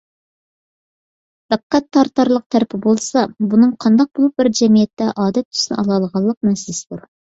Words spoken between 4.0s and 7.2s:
بولۇپ بىر جەمئىيەتتە ئادەت تۈسىنى ئالالىغانلىق مەسىلىسىدۇر.